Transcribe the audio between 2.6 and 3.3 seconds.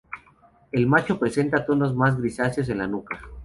en la nuca.